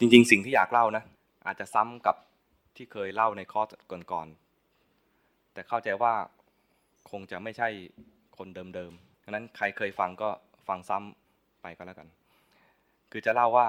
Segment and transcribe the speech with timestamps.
[0.00, 1.04] จริง ๆ สิ่งที่อยากเล่านะ
[1.46, 2.16] อาจจะซ้ำกับ
[2.76, 3.68] ที่เคยเล่าในคอร์ส
[4.12, 6.14] ก่อนๆแต่เข้าใจว่า
[7.10, 7.68] คงจะไม่ใช่
[8.38, 10.30] คนเดิมๆดังนั้นใครเคยฟังก็
[10.68, 12.08] ฟังซ้ำไปก็แล้วกัน
[13.10, 13.66] คือจะเล่าว่า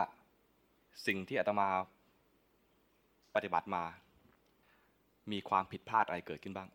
[1.07, 1.67] สิ่งที่อาตมา
[3.35, 3.83] ปฏิบัติมา
[5.31, 6.69] มีความผิดพลาดอะไรเกิดขึ้นบ้าง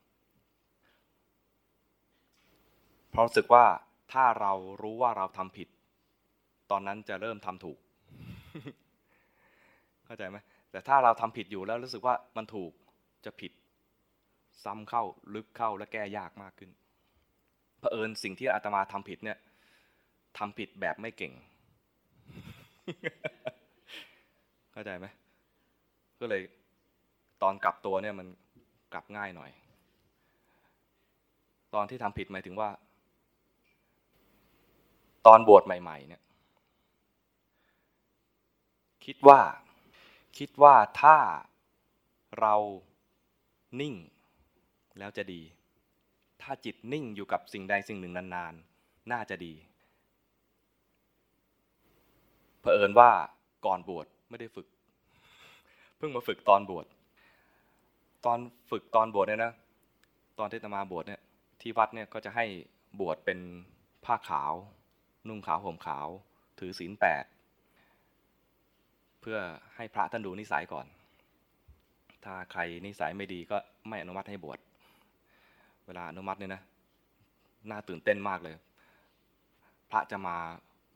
[3.11, 3.64] เพราะรู้สึกว่า
[4.12, 4.52] ถ้าเรา
[4.82, 5.68] รู้ว่าเราทำผิด
[6.70, 7.79] ตอนนั้นจะเริ่มทำถูก
[10.07, 10.38] เข้าใจไหม
[10.70, 12.73] แต่ถ้าเราทำผิดอยู่แล้วรู้สึกว่ามันถูก
[13.24, 13.52] จะผิด
[14.65, 15.02] ซ้ำเข้า
[15.34, 16.70] ลึกเข้าและแก้ยากมากขึ้น
[17.79, 19.38] เผอิญสิ่งที่อาตมาทำผิดเนี่ย
[20.38, 21.32] ทำผิดแบบไม่เก่ง
[24.73, 25.06] เข้าใจไหม
[26.20, 26.43] ก็เลย
[27.43, 28.27] ตอนกลับตัวเนี่ยมัน
[28.93, 29.51] กลับง่ายหน่อย
[31.74, 32.70] ตอนที่ทำผิดหมายถึงว่า
[35.27, 36.23] ตอนบวชใหม่ ๆ เนี่ย
[39.04, 39.41] คิดว่า
[40.36, 41.16] คิดว่าถ้า
[42.40, 42.54] เรา
[43.80, 43.95] นิ่ง
[44.98, 45.43] แล้วจะดี
[46.43, 49.54] ถ้าจิตนิ่งอยู่กับสิ่งใดสิ่งหนึ่งนานๆ น่าจะดี
[52.60, 53.10] เผอิญว่า
[53.66, 54.66] ก่อนบวชไม่ได้ฝึก
[55.96, 56.87] เพิ่งมาฝึกตอนบวช
[58.24, 58.38] ตอน
[58.71, 59.52] ฝึกตอนบวชเนี่ยนะ
[60.38, 61.21] ตอนที่ตมาบวชเนี่ย
[61.60, 62.45] ที่วัดเนี่ยก็จะให้
[63.00, 63.38] บวชเป็น
[64.04, 64.53] ผ้าขาว
[65.28, 66.09] นุ่งขาวห่มขาว
[66.59, 67.25] ถือศีลแปด
[69.31, 69.44] พื่อ
[69.77, 70.87] ให้พระท่านดูนิสัยก่อน
[72.25, 73.56] ถ้าใครนิสัยไม่ดีก็
[73.88, 74.59] ไม่อนุมัติให้บวช
[75.87, 76.62] เวลาอนุมัติเนี่ยนะ
[77.71, 78.55] น่าตื่นเต้นมากเลย
[79.91, 80.37] พระจะมา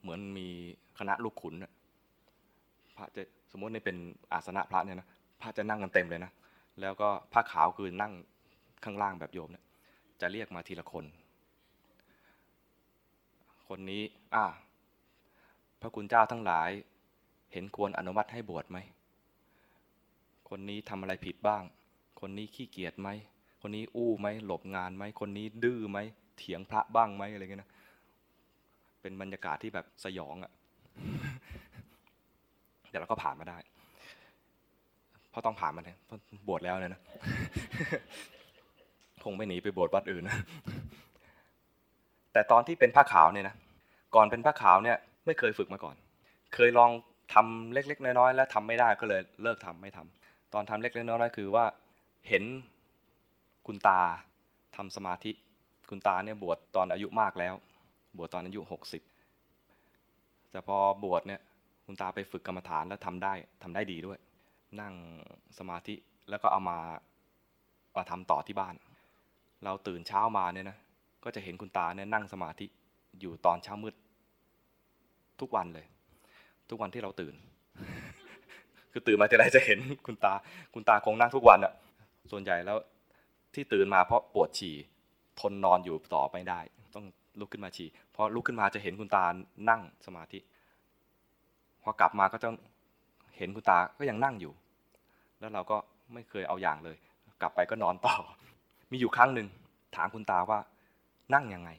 [0.03, 0.49] เหมือนมี
[0.99, 1.55] คณะลูกขุน
[2.97, 3.97] พระจะสมมตินี่เป็น
[4.33, 5.09] อาสนะพระเนี่ยนะ
[5.41, 6.33] พระจะนั่งกันเต็มเลยนะ
[6.81, 8.13] แล้วก็ผ้าขาวคือนั่ง
[8.85, 9.65] ข้างล่างแบบโยมเนี่ย
[10.21, 11.05] จะเรียกมาทีละคน
[13.69, 14.03] คนนี้
[14.35, 14.45] อ่า
[15.81, 16.71] พระคุณเจ้าทั้งหลาย
[17.53, 18.79] เห็นควรอนุมัติให้บวชไหม
[20.49, 21.63] คนนี้ทำอะไรผิดบ้าง
[22.21, 23.09] คนนี้ขี้เกียจไหม
[23.63, 25.99] คนนี้อู้ไหม หลบงานไหม คนนี้ดื้อไหม
[26.39, 27.71] เถียงพระบ้างไหมอะไรเงี้ยนะ
[29.01, 30.53] เป็นบรรยากาศที่แบบสยองอะ่ะ
[32.91, 33.59] แต่เราก็ผ่านมาได้
[35.31, 36.19] เพราะต้องผ่านมาเลยเพราะ
[36.49, 37.01] บวชแล้วเนี่ยนะ
[39.25, 40.39] คงไม่หนีไปบวชวัดอื่นนะ
[42.33, 43.55] แต่ตอนที่เป็นผ้าขาวเนี่ยนะ
[44.15, 44.97] ก่อนเป็นผ้าขาวเนี่ย
[45.27, 45.97] ไม่เคยฝึกมาก่อน
[46.55, 46.91] เคยลอง
[47.35, 51.65] ทำเล็กๆน้อยๆแล้วทำไม่ได้ก็เลยเลิกทำไม่ทำตอนทำเล็กๆน้อยๆคือว่า
[52.29, 52.45] เห็น
[53.67, 54.01] คุณตา
[54.77, 55.31] ทำสมาธิ
[55.91, 57.55] คุณตาเนี่ยบวชตอนอายุมากแล้ว
[58.17, 59.03] บวชตอนอายุหกสิบ
[60.51, 61.41] แต่พอบวชเนี่ย
[61.87, 64.19] คุณตาไปฝึกกรรมฐานแล้วทำได้ทำได้ดีด้วย
[64.81, 64.95] นั่ง
[65.59, 65.95] สมาธิ
[66.31, 66.79] แล้วก็เอามา
[67.97, 68.75] มาทำต่อที่บ้าน
[69.65, 70.79] เราตื่นเช้ามาเนี่ยนะ
[71.25, 72.67] ก็จะเห็นคุณตาเนี่ยนั่งสมาธิ
[73.21, 73.95] อยู่ตอนเช้ามืด
[75.41, 75.87] ทุกวันเลย
[76.71, 77.35] ทุกวันที่เราตื่น
[78.93, 80.35] คือตื่นมาทีไรจะเห็นคุณตา
[80.75, 81.73] คุณตาคงนั่งทุกวันอะ
[82.33, 82.77] ส่วนใหญ่แล้ว
[83.55, 84.75] ที่ตื่นมาเพราะปวดฉี่
[85.41, 86.61] ทนนอนอยู่ต่อไม่ได้
[86.95, 87.05] ต้อง
[87.41, 89.25] ลุกขึ้นมาฉี่พอลุกขึ้นมาจะเห็นคุณตา
[89.71, 90.39] นั่งสมาธิ
[91.83, 92.49] พอกลับมาก็จะ
[93.37, 94.53] เห็นคุณตาก็ยังนั่งอยู่
[95.41, 95.77] แล้วเราก็
[96.15, 96.97] ไม่เคยเอาอย่างเลย
[97.41, 98.15] กลับไปก็นอนต่อ
[98.91, 99.49] มีอยู่ครั้งหนึ่ง
[99.97, 100.59] ถามคุณตาว่า
[101.35, 101.71] นั่งยังไง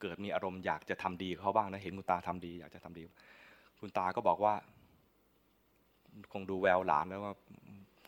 [0.00, 3.02] เกิดมีอารมณ์อยากจะทำดีเขาบ้างนะเห็นคุณตาทำดี อยากจะทำดี
[3.80, 4.54] คุณตาก็บอกว่า
[6.32, 7.34] คงดูแววหลานแล้วว่า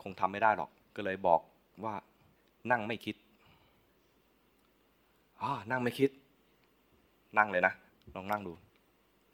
[0.03, 1.41] คงทำไม่ได้หรอก ก็เลยบอก
[1.85, 1.95] ว่า
[2.71, 3.17] นั่งไม่คิด
[5.43, 6.11] อ๋อนั่งไม่คิด
[7.39, 7.73] นั่งเลยนะ
[8.15, 8.53] ลองนั่งดู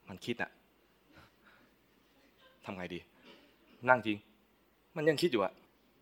[0.09, 0.51] มันคิดอะ
[2.65, 2.99] ทำไงดี
[3.89, 4.19] นั่งจริง
[4.97, 5.53] มันยังคิดอยู่อะ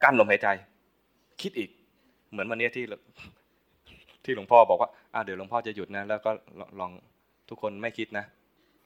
[0.02, 0.48] กั้นลมหายใจ
[1.42, 1.70] คิดอีก
[2.30, 2.84] เหมือนวันนี้ที่
[4.24, 6.30] ที่หลวงพ่อบอกว่าอ่าเดี๋ยวหลวงพ่อจะหยุดนะ แล้วก็
[6.80, 6.90] ลอง
[7.48, 8.24] ทุกคนไม่คิดนะ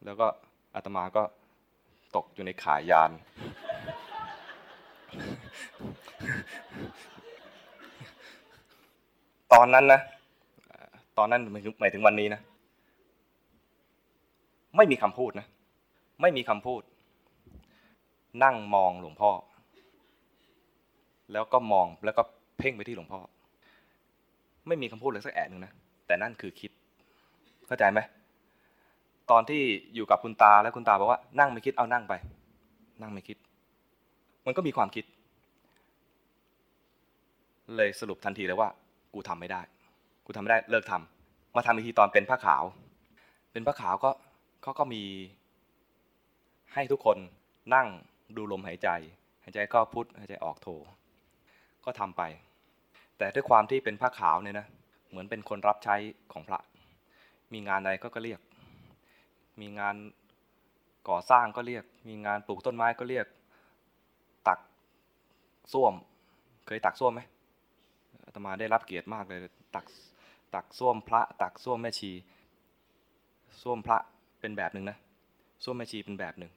[0.05, 0.27] แล้วก็
[0.75, 1.23] อาตมาก็
[2.17, 3.11] ตกอยู่ในขายาน
[9.53, 10.01] ตอนนั้นนะ
[11.19, 12.41] ตอนนั้นหมายถึงวันนี้นะ
[14.77, 15.47] ไม่มีคำพูดนะ
[16.21, 16.83] ไม่มีคำพูด
[18.45, 19.31] นั่งมองหลวงพ่อ
[21.33, 22.23] แล้วก็มองแล้วก็
[22.59, 23.21] เพ่งไปที่หลวงพ่อ
[24.67, 25.73] ไม่มีคำพูดเลยสักแอะหนึ่งนะ
[26.07, 26.71] แต่นั่นคือคิด
[27.67, 28.01] เข้าใจไหม
[29.31, 29.63] ตอนที่
[29.95, 32.15] อยู่กับคุณตาแล้วคุณตาบอกว่านั่งไม่คิดเอานั่งไป
[33.01, 33.37] นั่งไม่คิด
[34.47, 35.05] มันก็มีความคิด
[37.77, 38.69] เลยสรุปทันทีเลยว่า
[39.15, 39.61] กูทำไม่ได้
[40.25, 42.65] กูทำไม่ได้เลิกทำมาทำอีกทีตอนเป็นผ้าขาว
[43.53, 44.11] เป็นผ้าขาวก็
[44.63, 45.03] เขาก็มี
[46.75, 47.19] ให้ทุกคน
[47.75, 47.87] นั่ง
[48.37, 48.89] ดูลมหายใจ
[49.45, 50.69] หายใจก็พุทหายใจออกโท
[51.85, 52.23] ก็ทำไป
[53.19, 54.67] แต่ด้วยความที่เป็นผ้าขาวเนี่ยนะ
[55.11, 55.97] เหมือนเป็นคนรับใช้
[56.33, 56.61] ของพระ
[57.53, 58.41] มีงานอะไรก็ก็เรียก
[59.61, 59.97] มีงาน
[61.09, 63.27] ก่อสร้างก็เรียก มีงานปลูกต้นไม้ก็เรียก
[64.49, 64.61] ตัก
[65.73, 65.95] ส้วม
[66.67, 67.21] เคยตักส้วมไหม
[68.25, 69.41] อาตมาได้รับเกียรติมากเลย
[69.75, 69.87] ตัก
[70.55, 72.11] ตักส้วมพระ ตักส้วมแม่ชี
[73.63, 73.99] ส้วมพระ
[74.41, 74.97] เป็นแบบหนึ่งนะ
[75.65, 76.51] ส้วมแม่ชีเป็นแบบหนึ่ง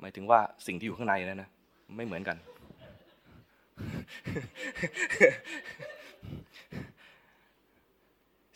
[0.00, 1.48] หมายถึงว่าสิ่งที่อยู่ข้างในนะนะ
[1.96, 2.36] ไม่เหมือนกัน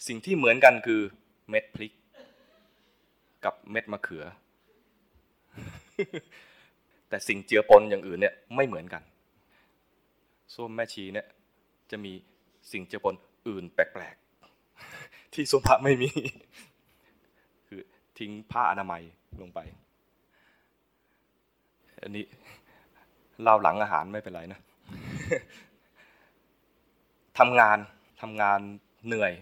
[0.06, 1.00] สิ่งที่เหมือนกันคือ
[1.50, 1.92] เม็ดพริก
[3.46, 4.24] กับเม็ดมะเขือ
[7.08, 9.02] แต่สิ่งเจือปนอย่างอื่นเนี่ยไม่เหมือนกัน
[10.54, 11.26] ส้วมแม่ชีเนี่ย
[11.90, 12.12] จะมี
[12.72, 13.14] สิ่งเจือปน
[13.48, 16.10] อื่นแปลกๆ ที่ส้วมพระไม่มี
[17.68, 17.80] คือ
[18.18, 19.02] ทิ้งผ้าอนามัย
[19.40, 19.60] ลงไป
[22.02, 22.24] อันนี้
[23.42, 24.60] เล่าหลังอาหารไม่เป็นไรนะ
[27.38, 27.78] ทำงาน
[28.20, 28.60] ทำงาน
[29.06, 29.32] เหนื่อย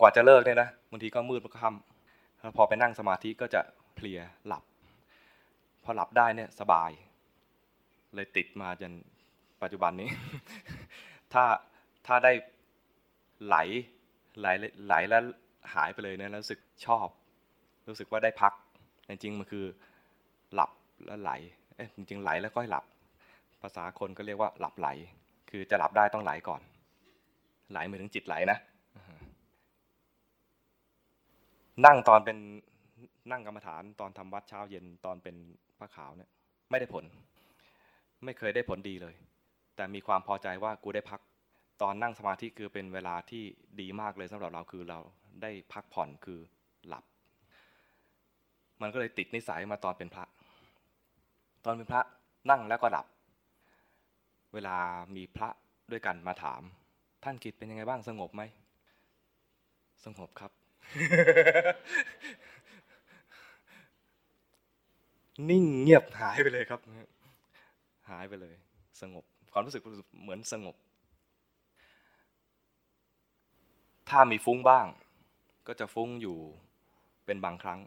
[0.00, 1.89] กว่าจะเลิกเนี่ยนะบางทีก็มืดค่ำแล้ว
[2.56, 3.60] พอไปนั่งสมาธิก็จะ
[3.94, 4.64] เพลียหลับ
[5.84, 6.90] พอหลับได้เนี่ยสบาย
[8.14, 8.92] เลยติดมาจน
[9.62, 10.10] ปัจจุบันนี้
[11.32, 11.44] ถ้า
[12.06, 12.32] ถ้าได้
[13.46, 13.56] ไหล
[14.38, 14.46] ไหล
[14.86, 15.22] ไหลแล้ว
[15.74, 17.08] หายไปเลยเนี่ยรู้สึกชอบ
[17.88, 18.52] รู้สึกว่าได้พัก
[19.08, 19.66] จริงๆมันคือ
[20.54, 20.70] หลับ
[21.06, 21.32] แล้วไหล
[21.76, 22.84] เอ๊ะจริงๆไหลแล้วก็หลับ
[23.62, 24.88] ภาษาคนก็เรียกว่าหลับไหล
[25.50, 26.60] คือจะหลับได้ต้องไหลก่อน
[27.70, 28.58] ไหลเหมือนถึงจิตไหลนะ
[31.86, 32.38] นั่งตอนเป็น
[33.30, 35.36] นั่งกรรมฐานตอนทำวัดเช้าเย็นตอนเป็น
[35.78, 36.30] พระขาวเนี่ย
[36.70, 37.04] ไม่ได้ผล
[38.24, 39.14] ไม่เคยได้ผลดีเลย
[39.76, 41.20] แต่มีความพอใจว่ากูได้พัก
[41.82, 43.42] ตอนนั่งสมาธิคือเป็นเวลาที่
[43.80, 44.98] ดีมากเลยสำหรับเราคือเรา
[45.42, 46.38] ได้พักผ่อนคือ
[46.88, 47.04] หลับ
[48.80, 50.24] มันก็เลยติดนิสัยมาตอนเป็นพระ
[51.64, 52.02] ตอนเป็นพระ
[52.50, 53.06] นั่งแล้วก็หลับ
[54.54, 54.76] เวลา
[55.16, 55.48] มีพระ
[55.90, 56.62] ด้วยกันมาถาม
[57.24, 58.42] ท่านกิจเป็นยังไงบ้างสงบไหม
[60.04, 60.59] สงบครับ
[65.48, 66.80] นิ่งเงียบหายไปเลยครับ
[68.10, 68.54] หายไปเลย
[69.00, 69.82] สงบ ความรู้สึก
[70.22, 70.76] เหมือนสงบ
[74.08, 74.86] ถ้ามีฟุ้งบ้าง
[75.66, 76.36] ก็จะฟุ้งอยู่
[77.26, 77.80] เป็นบางครั้ง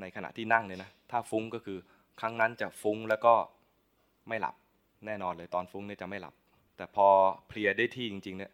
[0.00, 1.78] ในขณะที่นั่งเนี่ยนะ ถ้าฟุ้งก็คือ
[2.20, 3.34] ครั้งนั้นจะฟุ้งแล้วก็
[4.28, 4.54] ไม่หลับ
[5.06, 6.34] แน่นอนเลยตอนฟุ้งเนี่ยจะไม่หลับ
[6.76, 7.06] แต่พอ
[7.48, 8.52] เพลียได้ที่จริง ๆ เนี่ย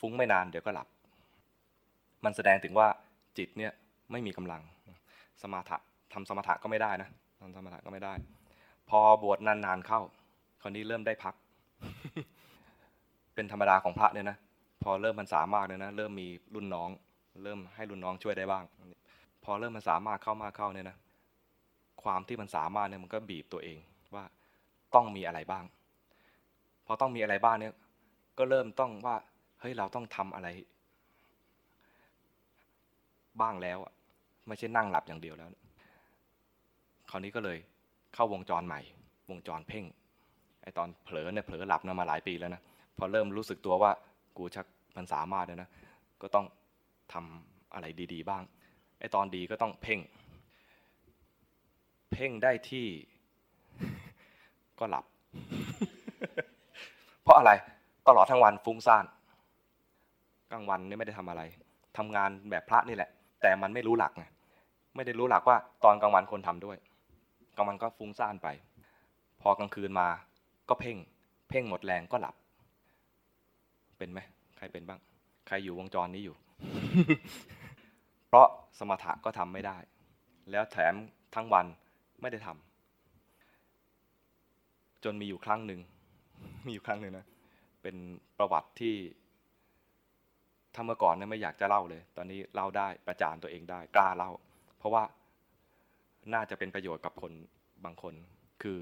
[0.00, 0.88] ฟุ้งไม่นานเดี๋ยวก็หลับ
[2.24, 2.88] มันแสดงถึงว่า
[3.38, 3.72] จิตเนี่ย
[4.10, 4.62] ไม่มีกำลัง
[5.42, 5.76] สมาธิ
[6.12, 7.08] ทำสมถะก็ไม่ได้นะ
[7.40, 8.12] ทำสมถะก็ไม่ได้
[8.90, 10.00] พอบวชนานๆเข้า
[10.62, 11.34] คราวนี้เริ่มได้พัก
[13.34, 14.36] เป็นธรรมดาของพระเนี่ยนะ
[14.82, 16.90] พอเริ่มมันสามารถเนี่ยนะ เริ่มมีรุ่นน้อง
[17.44, 18.64] เริ่มให้รุ่นน้องช่วยได้บ้าง
[19.44, 20.96] พอเริ่มมันสามารถเข้ามากเข้าเนี่ยนะ
[22.02, 23.78] ความที่มันสามารถเนี่ยมันก็บีบตัวเอง
[24.14, 24.24] ว่า
[24.94, 25.64] ต้องมีอะไรบ้าง
[26.86, 27.74] พอต้องมีอะไรบ้างเนี่ย
[28.38, 29.16] ก็เริ่มต้องว่า
[29.60, 30.48] เฮ้ย เราต้องทำอะไร
[33.42, 33.92] บ้างแล้วอะ
[34.48, 35.48] ไม่ใช่นั่งหลับอย่างเดียวแล้ว
[37.10, 37.58] คราวนี้ก็เลย
[38.14, 38.80] เข้าวงจรใหม่
[39.30, 39.84] วงจรเพ่ง
[40.62, 42.62] ไอตอนเผลอเนี่ยเผลอหลับนะมาหลายปีแล้วนะ
[42.98, 43.90] พอเริ่มรู้สึกตัวว่า
[44.36, 45.70] กูชักมันสามารถแล้วนะ
[46.22, 46.46] ก็ต้อง
[47.12, 48.42] ทำอะไรดีๆ บ้าง
[49.00, 50.00] ไอตอนดีก็ต้องเพ่ง
[52.12, 52.86] เพ่งได้ที่
[54.78, 55.04] ก็หลับ
[57.22, 57.50] เพราะอะไร
[58.08, 59.04] ตลอดทั้งวันฟุ้งซ่าน
[60.52, 61.42] กลางวันนี่ไม่ได้ทำอะไร
[61.98, 63.10] ทำงานแบบพระนี่แหละ
[63.42, 64.24] แต่มันไม่รู้หลักไง
[64.96, 66.76] ไม่ได้รู้หลักว่าตอนกลางวันคนทำด้วย
[67.56, 68.48] กลางวันก็ฟุ้งซ่านไป
[69.42, 70.08] พอกลางคืนมา
[70.68, 70.96] ก็เพ่ง
[71.48, 72.34] เพ่งหมดแรงก็หลับ
[73.98, 74.18] เป็นไหม
[74.56, 75.00] ใครเป็นบ้าง
[75.46, 76.36] ใครอยู่วงจรนี้อยู่
[78.28, 78.46] เพราะ
[78.78, 79.78] สมถะก็ทำไม่ได้
[80.50, 80.94] แล้วแถม
[81.34, 81.66] ทั้งวัน
[82.20, 85.80] ไม่ได้ทำจนมีอยู่ครั้งหนึ่ง
[86.66, 87.26] มีอยู่ครั้งหนึ่งนะ
[87.82, 87.96] เป็น
[88.38, 88.94] ประวัติที่
[90.74, 94.30] ถ้าเมื่อก่อนเนี่ยไม่อยากจะเล่าเลย ตอนนี้เล่าได้ประจานตัวเองได้กล้าเล่า
[94.78, 95.02] เพราะว่า
[96.34, 97.32] น่าจะเป็นประโยชน์กับคน
[97.84, 98.14] บางคน
[98.62, 98.78] คือ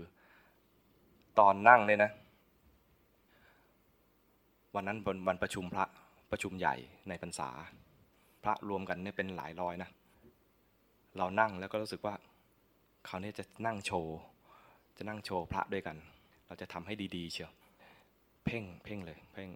[1.38, 2.10] ตอนนั่งเนี่ยนะ
[4.74, 5.84] วันนั้นบนวันประชุมพระ
[6.30, 6.74] ประชุมใหญ่
[7.08, 7.50] ในพรรษา
[8.42, 9.90] พระรวมกันเนี่ยเป็นหลายร้อยนะ
[11.18, 12.14] เรานั่งแล้วก็รู้สึกว่า
[13.08, 14.16] คราวนี้จะนั่งโชว์
[14.96, 15.96] จะนั่งโชว์พระด้วยกัน
[16.46, 17.52] เราจะทำให้ดีๆ เชียว
[18.44, 19.50] เพ่งเพ่งเลย เพ่ง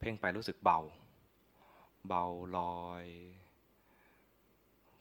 [0.00, 0.78] เพ่งไปรู้สึกเบา
[2.08, 2.24] เบา
[2.58, 3.04] ลอย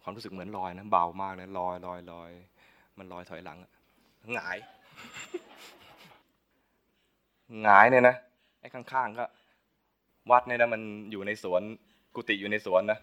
[0.02, 2.32] ความรู้สึกเหมือนลอยนะเบามากเลยลอยลอยลอย
[2.98, 3.58] มันลอยถอยหลัง
[4.34, 4.58] หงาย
[7.64, 8.16] หงายเนี่ยนะ
[8.60, 9.26] ไอ้ข้างๆก็
[10.32, 11.62] วัดเนี่ยนะมันอยู่ในสวน
[12.16, 13.00] กุฏิอยู่ในสวนนะ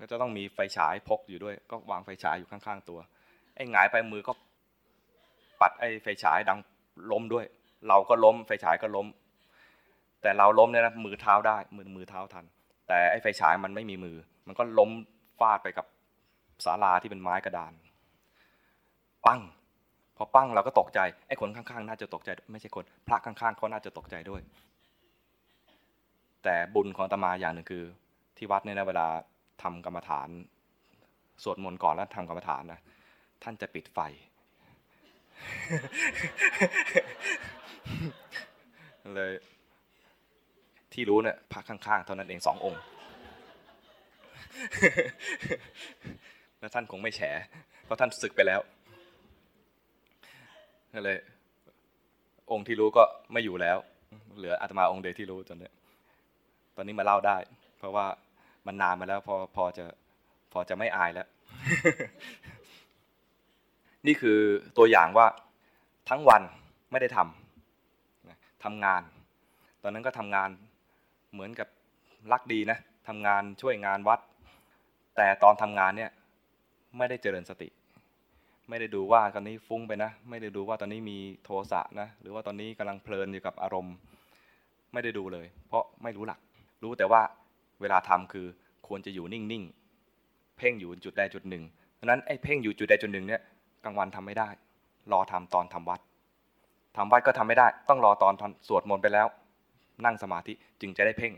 [0.00, 2.98] ก็จะต้องมีไฟฉายพกอยู่ด้วย ก็วางไฟฉายอยู่ข้างๆตัว
[3.54, 4.32] ไอ้หงายไปมือก็
[5.60, 6.58] ปัดไอ้ไฟฉายดัง
[7.10, 7.44] ล้มด้วย
[7.88, 9.06] เราก็ล้มไฟฉายก็ล้ม
[10.22, 12.44] แต่เราล้มเนี่ยนะมือเท้าได้มือมือเท้าทัน
[12.88, 14.90] แต่ไอ้ไฟฉายมันไม่มีมือ มันก็ล้ม
[15.40, 15.86] ฟาดไปกับ
[16.64, 17.72] ศาลาที่เป็นไม้กระดาน
[19.26, 19.40] ปั้ง
[20.16, 24.40] พอปั้งเราก็ตกใจไอ้คนข้างๆ น่าจะตกใจ ไม่ใช่คน พระข้างๆเขาน่าจะตกใจด้วย
[26.44, 27.84] แต่บุญของตมาอย่างหนึ่งคือ
[28.36, 29.06] ที่วัดเนี่ยนะเวลา
[29.62, 30.28] ทำกรรมฐาน
[31.42, 32.80] สวดมนต์ก่อนแล้วทำกรรมฐานนะ
[33.42, 33.98] ท่านจะปิดไฟ
[39.14, 39.32] เลย
[40.94, 42.80] ที่รู้เนี่ยพระข้างๆ เท่านั้นเองสององค์
[46.60, 47.20] แล้วท่านคงไม่แฉ
[47.84, 48.60] เพราะท่านศึกไปแล้ว
[50.94, 51.16] ก็เลย
[52.50, 53.78] องค์ที่รู้ก็ไม่อยู่แล้ว
[54.38, 55.70] เหลืออาตมาองค์เดียวที่รู้ตอนนี้
[56.76, 57.36] ตอนนี้มาเล่าได้
[57.78, 58.06] เพราะว่า
[58.66, 59.84] มันนานมาแล้ว พอพอจะ
[60.52, 61.28] พอจะไม่อายแล้ว
[64.06, 64.38] นี่คือ
[64.78, 65.26] ตัวอย่างว่า
[66.10, 66.42] ทั้งวัน
[66.90, 69.02] ไม่ได้ทำทำงาน
[69.82, 70.50] ตอนนั้นก็ทำงาน
[71.32, 71.68] เหมือนกับ
[72.32, 74.20] รักดีนะทำงานช่วยงานวัด
[75.16, 76.10] แต่ตอนทำงานเนี่ย
[76.96, 77.68] ไม่ได้เจริญสติ
[78.68, 83.94] ไม่ได้ดูว่าตอนนี้ฟุ้งไปนะ ไม่ได้ดูว่าตอนนี้มีโทสะนะ หรือว่าตอนนี้กำลังเพลินอยู่กับอารมณ์
[84.92, 86.40] ไม่ได้ดูเลย เพราะไม่รู้หลัก
[86.82, 87.22] รู้แต่ว่า
[87.80, 88.46] เวลาทำคือ
[88.86, 91.62] ควรจะอยู่นิ่งๆ เพ่งอยู่จุดใดจุดหนึ่ง
[91.98, 93.40] ดังนั้นไอ้เพ่งอยู่จุดใดจุดหนึ่งเนี่ย
[93.84, 94.48] กลางวันทำไม่ได้
[95.12, 96.00] รอทำตอนทำวัด
[96.96, 98.32] ทำวัดก็ทำไม่ได้ ต้องรอตอน
[98.68, 99.26] สวดมนต์ไปแล้ว
[100.04, 101.32] นั่งสมาธิจึงจะได้เพ่ง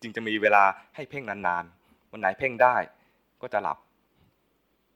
[0.00, 0.64] จึงจะมีเวลา
[0.94, 2.76] ให้เพ่งนานๆ วันไหนเพ่งได้
[3.42, 3.78] ก็จะหลับ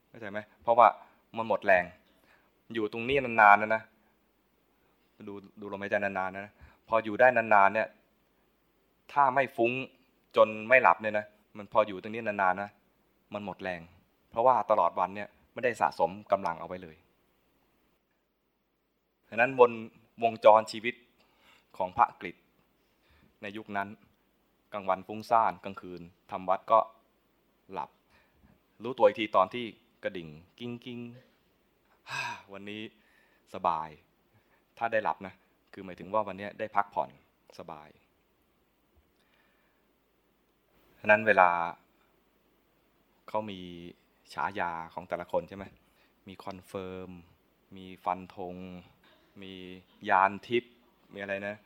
[0.08, 0.86] เข้าใจไหมเพราะว่า
[1.36, 1.84] มันหมดแรง
[2.74, 3.82] อยู่ตรงนี้นานๆนะนะ
[5.28, 6.52] ดูดูลมหายใจนานๆนะ
[6.88, 7.88] พออยู่ได้นานๆเนี่ย
[9.12, 9.72] ถ้าไม่ฟุ้ง
[10.36, 12.70] จนไม่หลับเนี่ยนะมันพออยู่ตรงนี้นานๆนะ
[13.34, 13.80] มันหมดแรง
[14.30, 16.96] เพราะว่าตลอดวันเนี่ยไม่ได้สะสมกำลังเอาไว้เลย
[19.28, 19.70] ดังนั้นบน
[20.22, 20.94] วงจรชีวิต
[21.78, 22.36] ของพระกฤษ
[23.42, 23.88] ในยุคนั้น
[24.72, 26.80] กลางวันฟุ้งซ่านกลางคืนทำวัดก็
[27.72, 27.90] หลับ
[28.82, 29.64] รู้ตัวอีกทีตอนที่
[30.02, 30.28] กระดิ่ง
[30.58, 31.00] กิ้งกิ้ง
[32.52, 32.82] วันนี้
[33.54, 33.88] สบาย
[34.78, 35.34] ถ้าได้หลับนะ
[35.72, 37.10] คือหมายถึงว่าวันนี้ได้พักผ่อน
[37.58, 37.88] สบาย
[41.00, 41.50] ฉะนั้นเวลา
[43.28, 43.60] เขามี
[44.34, 45.64] ฉายาของแต่ละคนใช่ไหม
[46.28, 47.10] มี confirm
[47.76, 48.54] มีฟันธง
[49.42, 49.52] มี
[50.10, 50.72] ญาณทิพย์
[51.14, 51.56] มีอะไรนะ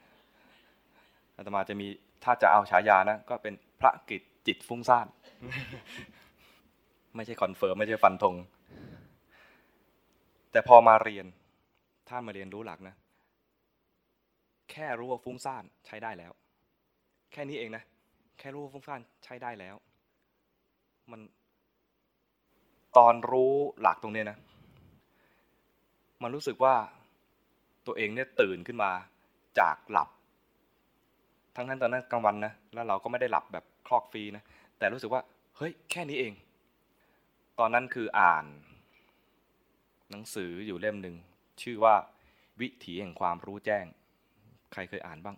[1.41, 1.89] อาตมาจะมี
[2.25, 5.07] ถ้าจะเอาฉายานะก็เป็นพระกิจจิตฟุ้งซ่าน
[7.17, 8.35] ไม่ใช่ confirm ไม่ใช่ฟันธง
[10.53, 11.27] แต่พอมาเรียน
[12.09, 12.95] ถ้ามาเรียนรู้หลักนะ
[14.71, 16.33] แค่รู้ว่าฟุ้งซ่านใช้ได้แล้ว
[17.33, 17.83] แค่นี้เองนะ
[18.39, 19.77] แค่รู้ว่าฟุ้งซ่านใช้ได้แล้ว
[21.11, 21.21] มัน
[22.97, 24.39] ตอนรู้หลักตรงนี้นะ
[26.23, 26.75] มันรู้สึกว่า
[27.87, 28.91] ตัวเองเนี่ยตื่นขึ้นมา
[29.61, 30.09] จากหลับ
[31.57, 34.42] ทั้งนั้นตอนนั้นกลางวันนะแล้วเราก็ไม่ได้หลับแบบคลอกฟรีนะ
[34.78, 35.23] แต่รู้สึกว่า
[35.57, 36.33] เฮ้ยแค่นี้เอง
[37.59, 38.45] ตอนนั้นคืออ่าน
[40.11, 41.16] หนังสืออยู่เล่มหนึ่ง
[41.62, 41.95] ชื่อว่า
[42.61, 43.85] วิถีแห่งความรู้แจ้ง
[44.73, 45.37] ใครเคยอ่านบ้าง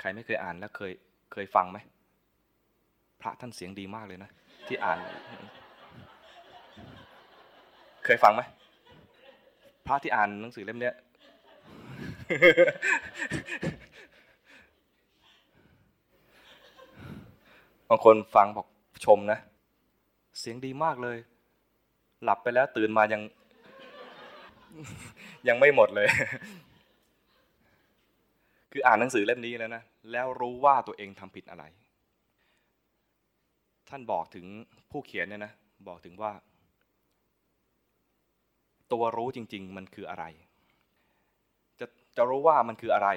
[0.00, 0.92] ใครไม่เคยอ่านแล้วเคย
[1.32, 1.78] เคยฟังไหม
[3.20, 4.30] พระท่านเสียงดีมากเลยนะ
[4.66, 4.98] ที่อ่าน
[8.04, 8.42] เคยฟังไหม
[9.86, 10.94] พระที่อ่านหนังสือเล่มเนี้ย
[17.88, 18.66] บางคนฟังบอก
[19.04, 19.38] ชมนะ
[20.38, 21.18] เสียงดีมากเลย
[22.24, 23.22] หลับไปแล้วตื่นมายัง
[25.48, 26.08] ยังไม่หมดเลย
[28.72, 31.64] คืออ่านหนังสือเล่มนี้แล้วนะ แล้วรู้ว่าตัวเองทำผิดอะไร
[33.88, 34.46] ท่านบอกถึง
[34.90, 35.52] ผู้เขียนเนี่ยนะ
[35.88, 36.32] บอกถึงว่า
[38.92, 40.24] ตัวรู้จริง ๆ มันคืออะไร
[41.80, 43.08] จะจะรู้ว่ามันคืออะไร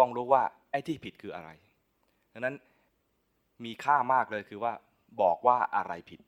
[0.00, 1.50] ต้องรู้ว่าไอ้ที่ผิดคืออะไร
[2.32, 2.54] ดังนั้น
[3.64, 4.72] มีค่ามากเลยคือว่า
[5.22, 6.20] บอกว่าอะไรผิด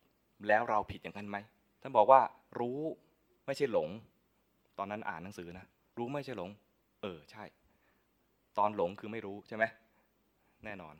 [0.48, 1.36] แล้วเราผิดอย่างนั้นไหม
[1.80, 2.20] ท่านบอกว่า
[2.58, 2.80] รู้
[3.46, 3.88] ไม่ใช่หลง
[4.78, 5.66] ตอนนั้นอ่านหนังสือนะ
[5.98, 6.50] รู้ไม่ใช่หลง
[7.02, 7.44] เออใช่
[8.58, 9.64] ตอนหลงคือไม่รู้ใช่ไหม
[10.64, 10.94] แน่นอน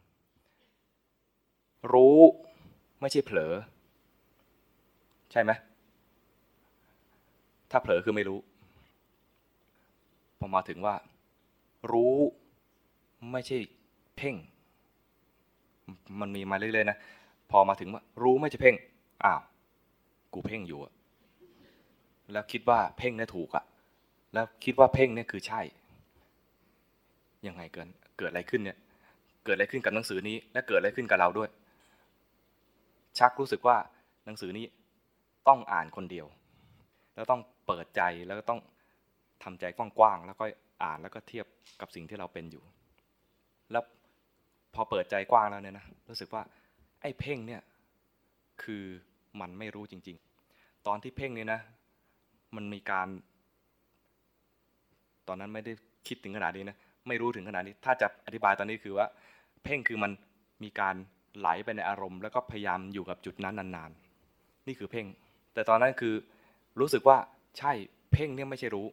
[1.92, 2.18] รู้
[3.00, 3.54] ไม่ใช่เผลอ
[5.32, 5.50] ใช่ไหม
[7.70, 8.38] ถ้าเผลอคือไม่รู้
[10.38, 10.94] พอมาถึงว่า
[11.92, 12.16] รู้
[13.32, 13.58] ไม่ใช่
[14.16, 14.34] เพ่ง
[16.20, 16.98] มันมีมาเรื่อยๆนะ
[17.50, 18.76] พอมาถึงว่ารู้ไม่ใช่เพ่ง
[19.24, 19.40] อ้าว
[20.32, 20.92] กูเพ่งอยู่อะ
[22.32, 23.64] แล้วคิดว่าเพ่งเนี่ยถูกอะ
[24.34, 25.60] แล้วคิดว่าเพ่งเนี่ยคือใช่
[27.46, 27.88] ยังไงเกิน
[28.18, 28.78] เกิดอะไรขึ้นเนี่ย
[29.44, 31.48] เกิดอะไรขึ้นกับหนังสือนี้ และเกิดอะไรขึ้นกับเราด้วย
[33.18, 33.76] ชักรู้สึกว่า
[34.26, 34.66] หนังสือนี้
[35.48, 36.26] ต้องอ่านคนเดียว
[37.14, 38.60] แล้วต้องเปิดใจแล้วก็ต้อง
[39.42, 40.44] ทำใจกว้างๆแล้วก็
[40.82, 41.46] อ่านแล้วก็เทียบ
[41.80, 42.62] กับสิ่งที่เราเป็นอยู่
[43.72, 43.82] แล้ว
[44.76, 46.42] พอเปิดใจกว้างแล้วเนี่ยนะรู้สึกว่า
[47.02, 47.60] ไอ้เพ่งเนี่ย
[48.62, 48.84] คือ
[49.40, 50.16] มันไม่รู้จริง
[50.50, 51.60] ๆ ตอนที่เพ่งเนี่ยนะ
[52.56, 53.08] มันมีการ
[55.28, 55.72] ตอนนั้นไม่ได้
[56.08, 56.76] คิดถึงขนาดนี้นะ
[57.08, 59.06] ไม่รู้ถึงขนาดนี้ ถ้าจะอธิบายตอนนี้คือว่า
[59.64, 60.12] เพ่งคือมัน
[60.62, 60.94] มีการ
[61.38, 65.06] ไหลไปในอารมณ์ แล้วก็พยายามอยู่กับจุดนั้นนานๆ นี่คือเพ่ง
[65.54, 66.14] แต่ตอนนั้นคือ
[66.80, 67.18] รู้สึกว่า
[67.58, 67.72] ใช่
[68.12, 68.86] เพ่งเนี่ยไม่ใช่รู้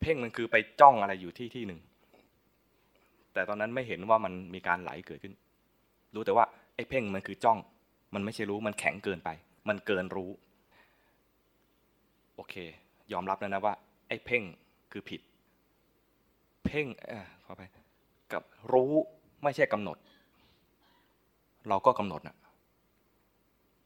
[0.00, 1.80] เพ่งมันคือไปจ้องอะไรอยู่ที่ที่หนึ่ง
[3.32, 5.34] แต่ตอนนั้นไม่เห็นว่ามันมีการไหลเกิดขึ้น
[6.14, 7.58] รู้แต่ว่าไอ้เพ่งมันคือจ้อง
[8.14, 9.30] มันไม่ใช่รู้มันแข็งเกินไป
[9.68, 10.30] มันเกินรู้
[12.34, 12.54] โอเค
[13.12, 13.74] ยอมรับแล้วนะว่า
[14.08, 14.42] ไอ้เพ่ง
[14.92, 15.20] คือผิด
[16.64, 17.62] เพ่งเออขอไป
[18.32, 18.92] กับรู้
[19.42, 19.96] ไม่ใช่กำหนด
[21.68, 22.36] เราก็กำหนดนะ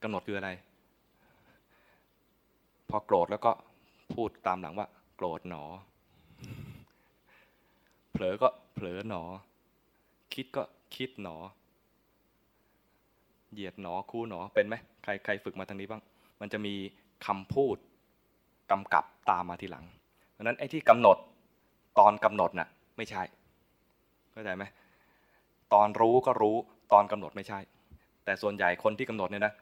[0.02, 0.50] กำหนดคืออะไร
[2.90, 3.52] พอโกรธแล้วก็
[4.14, 4.86] พูดตามหลังว่า
[5.16, 5.64] โกรธหนอ
[8.16, 9.22] เผลอก็เผลอหนอ
[10.34, 10.62] คิดก็
[10.96, 11.36] คิดหนอ
[13.52, 16.02] เหยียดหนอคู่หนอเป็นไหมใครใครฝึกมาทางนี้บ้าง
[16.40, 16.74] มันจะมี
[17.26, 17.76] คำพูด
[18.70, 19.84] กำกับตามมาทีหลัง
[20.32, 21.16] เพราะนั้นไอ้ที่กำหนด
[21.98, 23.22] ตอนกำหนดน่ะไม่ใช่
[24.32, 24.64] เข้าใจไหม
[25.72, 26.56] ตอนรู้ก็รู้
[26.92, 27.58] ตอนกำหนดไม่ใช่
[28.24, 29.52] แต่ส่วนใหญ่คนที่กำหนดเนี่ยนะ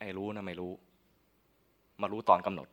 [0.00, 0.72] ไอ้รู้นะไม่รู้
[2.00, 2.68] มารู้ตอนกำหนด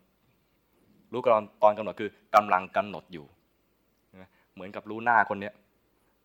[1.12, 3.26] รู้ตอนตอนกำหนดคือกำลังกำหนดอยู่
[4.58, 5.54] เหมือนกับรู้หน้าคนเนี้ย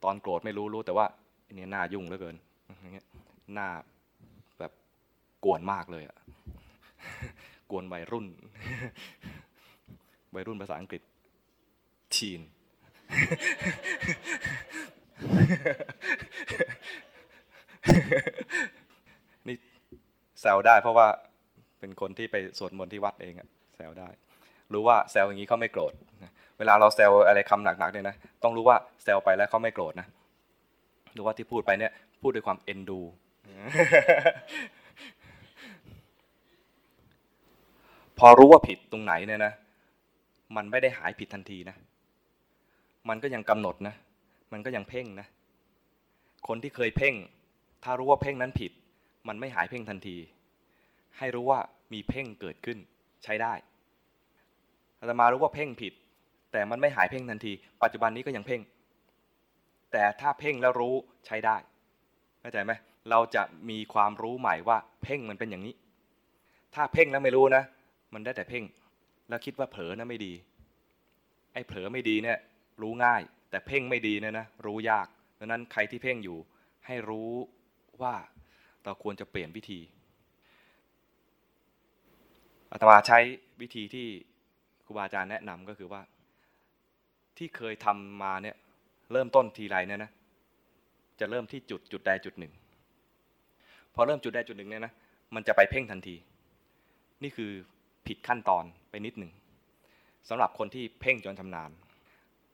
[0.04, 1.06] ตอนโกรธไม่รู้รู้แต่ว่า
[1.46, 2.36] อันนี้หน้ายุ่งเหลือเกิน
[2.80, 3.06] อย่างเงี้ย
[3.54, 3.68] หน้า
[4.58, 4.72] แบบ
[5.44, 6.16] กวนมากเลยอะ
[7.70, 8.26] กวนวัยรุ่น
[10.34, 11.02] วัยรุ่นภาษาอังกฤษ
[12.14, 12.40] ทีน
[19.46, 19.56] นี่
[20.40, 21.06] แซวได้เพราะว่า
[21.78, 24.08] เป็นคนที่ไปสวดมนต์ที่วัดเองอะแซวได้
[24.72, 25.92] รู้ว่าแซวอย่างนี้เขาไม่โกรธ
[26.58, 30.06] เวลาเราแซวอะไรคำหนักๆเนี่ยนะต้องรู้ว่าแซวไปแล้วเขาไม่โกรธนะ
[31.16, 31.92] รือว่าที่พูดไปเนี่ย
[32.22, 33.00] พูดด้วยความเอ็นดู
[38.18, 39.52] พอรู้ว่าผิดตรงไหนเนี่ยนะ
[40.56, 41.76] มันไม่ได้หายผิดทันทีนะ
[43.08, 43.94] มันก็ยังกำหนดนะ
[44.52, 45.26] มันก็ยังเพ่งนะ
[46.48, 47.14] คนที่เคยเพ่ง
[47.84, 48.72] ถ้ารู้ว่าเพ่งนั้นผิด
[49.28, 50.16] มันไม่หายเพ่งทันที
[51.18, 51.60] ให้รู้ว่า
[51.92, 52.78] มีเพ่งเกิดขึ้น
[53.24, 53.54] ใช้ได้
[55.00, 55.92] อาตมารู้ว่าเพ่งผิด
[56.52, 58.60] แต่มันไม่หายเพ่งทันที ปัจจุบันนี้ก็ยังเพ่ง
[59.92, 60.94] แต่ถ้าเพ่งแล้วรู้
[61.26, 61.56] ใช้ได้
[62.40, 62.72] เข้าใจไหม
[63.10, 65.74] เราจะมีความรู้ใหม่ว่าเพ่งมันเป็นอย่างนี้
[66.74, 67.64] ถ้าเพ่งแล้วไม่รู้นะ
[68.14, 68.64] มันได้แต่เพ่ง
[69.28, 70.32] แล้วคิดว่าเผลอนะไม่ดี
[71.52, 72.38] ไอ้เผลอไม่ดีเนี่ย
[72.82, 75.06] รู้ง่าย แต่เพ่งไม่ดีเนี่ยนะรู้ยาก
[75.38, 76.38] ดังนั้นใครที่เพ่งอยู่
[76.86, 77.30] ให้รู้
[78.02, 78.14] ว่า
[78.84, 79.80] เราควรจะเปลี่ยนวิธี
[82.70, 83.18] อาตมาใช้
[83.60, 84.06] วิธีที่
[84.84, 86.00] ครูบาอาจารย์แนะนำก็คือว่า
[87.38, 88.56] ที่เคยทำมาเนี่ย
[89.12, 90.10] เริ่มต้นทีไรเนี่ยนะ
[91.20, 92.52] จะเริ่มที่จุดจุดใดจุดหนึ่ง
[93.94, 94.92] พอเริ่มจุดใดจุดหนึ่งเนี่ยนะ
[95.34, 96.16] มันจะไปเพ่งทันที
[97.22, 97.50] นี่คือ
[98.06, 99.32] ผิดขั้นตอนไปนิดหนึ่ง
[100.28, 101.70] สำหรับคนที่เพ่งจนชำนาญ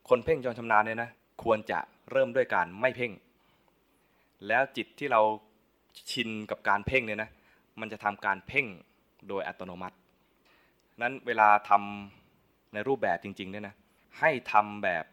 [0.08, 1.10] คนเพ่งจนชำนาญเนี่ยนะ
[1.44, 1.78] ควรจะ
[2.10, 3.12] เริ่มด้วยการไม่เพ่ง
[4.46, 5.20] แล้วจิตที่เรา
[6.12, 7.30] ชินกับการเพ่งเนี่ยนะ
[7.80, 8.66] มันจะทำการเพ่ง
[9.28, 9.96] โดยอัตโนมัติ
[11.02, 13.74] นั้นเวลาทำในรูปแบบจริงๆเนี่ยนะ
[14.20, 15.04] ให้ทำแบบ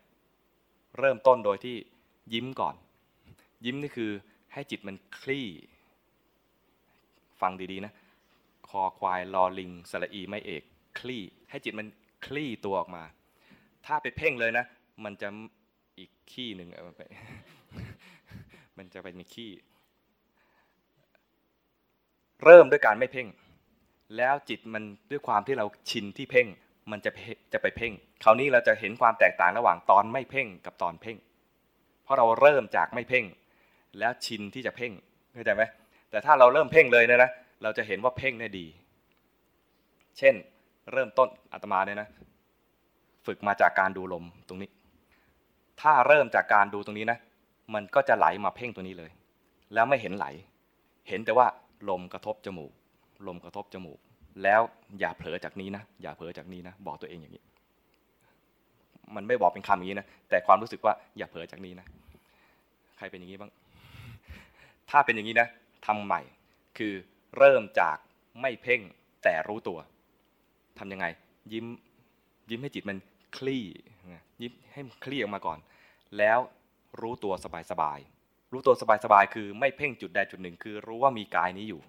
[1.00, 1.76] เริ่มต้นโดยที่
[2.34, 2.76] ยิ้มก่อน
[3.65, 4.12] ยิ้มนี่คือ
[4.54, 5.48] ให้จิตมันคลี่
[7.41, 7.94] ฟังดีๆนะ
[8.68, 10.63] คอควายลอลิงสระอีไม่เอก
[11.00, 11.88] คลี่ ให้จิตมัน
[12.26, 13.04] คลี่ตัวออกมา
[13.86, 14.65] ถ้าไปเพ่งเลยนะ
[15.04, 15.28] มันจะ
[15.98, 17.02] อีกขี้หนึ่งไป
[18.78, 19.52] มันจะเป็นขี้
[22.44, 23.28] เริ่มด้วยการไม่เพ่ง
[24.18, 26.48] แล้วจิตมันด้วยความที่เราชินที่เพ่ง
[26.91, 27.12] มันจะ
[27.54, 27.93] จะไปเพ่ง
[28.24, 31.17] คราวนี้เราจะเห็นความแตกต่างระหว่างตอนไม่เพ่งกับตอนเพ่ง
[32.04, 33.26] เพราะเราเริ่มจากไม่เพ่ง
[34.00, 34.91] แล้วชินที่จะเพ่ง
[35.34, 35.63] เข้าใจไหม
[36.10, 37.32] แต่ถ้าเราเริ่มเพ่งเลยเนี่ยนะ
[37.63, 38.65] เราจะเห็นว่าเพ่งเนี่ยดี
[40.17, 40.36] เช่น
[40.91, 42.08] เริ่มต้นอาตมาเนี่ยนะ
[43.26, 44.69] ฝึกมาจากการดูลมตรงนี้
[45.82, 47.19] ถ้าเริ่มจากการดูตรงนี้นะ
[47.74, 49.12] มันก็จะไหลมาเพ่งตัวนี้เลย
[49.74, 50.26] แล้วไม่เห็นไหล
[51.10, 51.48] เห็นแต่ว่า
[51.89, 52.71] ลมกระทบจมูก
[53.28, 54.00] ลมกระทบจมูก
[54.43, 54.62] แล้ว
[55.00, 57.43] อย่าเผลอจากนี้นะ อย่าเผลอจากนี้นะ บอกตัวเองอย่างนี้
[59.15, 61.88] มันไม่บอกเป็นคำอย่างนี้นะ แต่ความรู้สึกว่าอย่าเผลอจากนี้นะ
[62.98, 63.52] ใครเป็นอย่างนี้บ้าง
[64.89, 65.48] ถ้าเป็นอย่างนี้นะ
[65.86, 66.21] ทำใหม่
[66.78, 66.93] คือ
[67.38, 67.98] เริ่มจาก
[68.41, 68.82] ไม่เพ่ง
[69.24, 69.80] แต่รู้ตัว
[70.80, 71.06] ทำยังไง
[71.54, 71.65] ยิ้ม
[72.50, 72.98] ยิ้มให้จิตมัน
[73.38, 73.63] คลี่
[74.41, 75.60] ยิ้มให้มันคลี่ออกมาก่อน
[76.17, 76.39] แล้ว
[77.02, 77.34] รู้ตัว
[77.71, 81.82] สบายๆ รู้ตัวสบายๆ คือไม่เพ่งจุดใดจุดหนึ่ง คือรู้ว่ามีกายนี้อยู่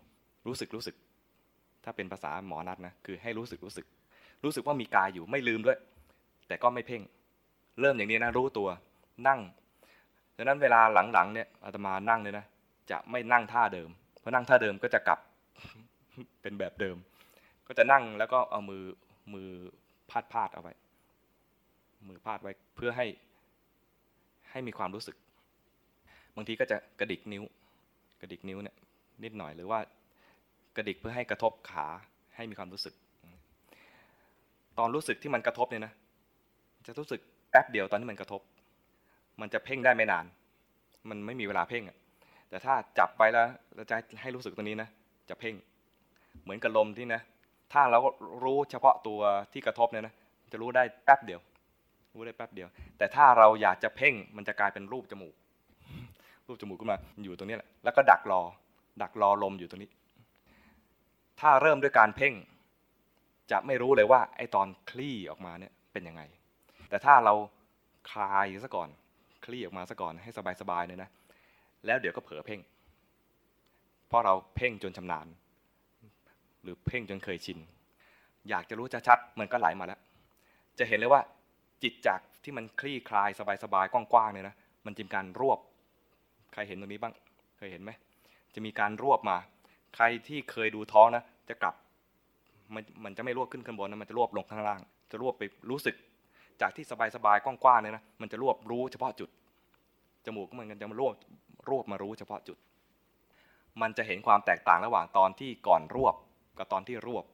[0.47, 0.95] รู้สึกรู้สึก
[1.89, 3.87] ถ้าเป็นภาษาหมอนัดนะคือให้รู้สึกรู้สึก
[4.45, 5.79] รู้สึกว่ามีกายอยู่ไม่ลืมด้วย
[6.49, 7.03] แต่ก็ไม่เพ่ง
[7.81, 8.69] เริ่มอย่างนี้นะรู้ตัว
[9.29, 9.41] นั่ง
[10.37, 10.81] ดังนั้นเวลา
[11.13, 12.47] หลังๆเนี่ยอาตมานั่งเนี่ยนะ
[12.91, 13.89] จะไม่นั่งท่าเดิม
[14.21, 15.19] เพราะนั่งท่าเดิมก็จะกลับ
[16.43, 16.97] เป็นแบบเดิม
[17.67, 18.85] ก็จะนั่งแล้วก็เอามือ
[19.35, 19.49] มือ
[20.11, 20.75] พาดพาดเอาไว้
[22.09, 23.07] มือพาดไว้เพื่อให้
[24.51, 25.17] ให้มีความรู้สึก
[26.37, 27.43] บางทีก็จะกระดิกนิ้ว
[28.21, 28.77] กระดิกนิ้วเนี่ย
[29.25, 29.79] นิดหน่อยหรือว่า
[30.77, 31.87] กระดิกเพื่อให้กระทบขา
[32.37, 32.95] ให้มีความรู้สึก
[34.79, 35.93] ตอนรู้สึกที่มันกระทบเนี่ยนะ
[36.87, 38.41] จะรู้สึกแป๊บเดียวตอนที่มันกระทบ
[39.41, 40.25] มันจะเพ่งได้ไม่นาน
[41.09, 41.97] มันไม่มีเวลาเพ่งอะ
[42.49, 44.89] แต่ถ้าจับไปแล้วเราจะให้รู้สึกตรงนี้นะ
[45.29, 45.55] จะเพ่ง
[46.43, 47.21] เหมือนกับลมที่นะ
[47.73, 47.99] ถ้าเรา
[48.45, 49.21] รู้เฉพาะตัว
[49.53, 50.15] ที่กระทบเนี่ยนะ
[50.53, 51.41] จะรู้ได้แป๊บเดียว
[52.15, 55.35] รู้ได้แป๊บเดียว แต่ถ้าเราอยากจะเพ่งมันจะกลายเป็นรูปจมูก
[56.49, 58.41] รูปจมูกขึ้นมาอยู่ตรงนี้แหละแล้วก็ดักรอ
[59.03, 59.91] ดักรอลมอยู่ตรงนี้
[61.41, 62.35] ถ้าเริ่มด้วยการเพ่ง
[63.51, 66.23] จะไม่รู้เลยว่าไอตอนคลี่ออกมาเนี่ยเป็นยังไง
[66.89, 67.35] แต่ถ้าเรา
[68.11, 68.89] คลายซะก่อน
[69.45, 71.11] คลี่ออกมาซะก่อนให้สบายๆเนี่ยนะ
[71.87, 72.61] แล้วเดี๋ยวก็เผลอเพ่ง
[74.09, 75.27] เพราะเราเพ่งจนชำนาญ
[76.63, 77.59] หรือเพ่งจนเคยชิน
[78.49, 80.01] อยากจะรู้ชัดๆมันก็ไหลมาแล้ว
[80.79, 81.23] จะเห็นเลยว่า
[81.83, 83.31] จิตจากที่มันคลี่คลาย
[83.65, 85.59] สบายๆกว้างๆเนี่ยนะ มันจะมีการรวบ
[86.53, 87.15] ใครเห็นตรงนี้บ้าง
[87.59, 87.91] เคยเห็นไหม
[88.55, 89.37] จะมีการรวบมา
[89.97, 91.75] ใครที่เคยดูท้องนะ จะกลับ
[92.75, 94.81] มันมันจะไม่รวบขึ้นข้างบนนะมันจะรวบลงข้างล่าง
[95.11, 95.95] จะรวบไปรู้สึก
[96.61, 96.85] จากที่
[97.17, 99.31] สบายๆกว้างๆเนี่ยนะมันจะรวบรู้เฉพาะจุด
[100.25, 101.15] จมูกก็เหมือนกันจะมารวบ
[101.69, 102.59] รวบมารู้เฉพาะจุด
[103.83, 106.15] มันจะเห็นความแตกต่างระหว่างตอนที่ก่อนรวบ
[106.59, 107.25] กับตอนที่รวบ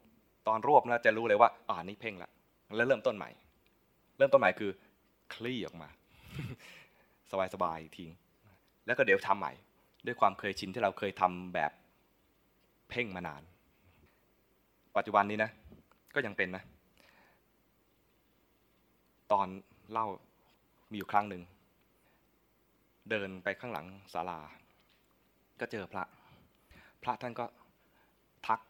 [0.48, 2.30] ตอนรวบนะจะรู้เลยว่าอ่านี่เพ่งละ
[2.76, 3.30] แล้วเริ่มต้นใหม่
[4.18, 4.70] เริ่มต้นใหม่คือ
[5.34, 5.88] คลี่ออกมา
[7.54, 8.10] สบายๆทิ้ง
[8.86, 9.52] แล้วก็เดี๋ยวทำใหม่
[10.06, 11.70] ด้วยความเคยชินที่เราเคยทำแบบ
[12.92, 13.42] เพ่งมานาน
[14.96, 15.50] ปัจจุบันนี้นะ
[16.14, 16.62] ก็ยังเป็นนะ
[19.32, 19.46] ตอน
[19.90, 20.06] เล่า
[20.90, 21.42] มีอยู่ครั้งหนึ่ง
[23.10, 24.40] เดินไปข้างหลังศาลา
[25.60, 26.04] ก็เจอพระ
[27.02, 27.46] พระท่านก็
[28.46, 28.60] ทัก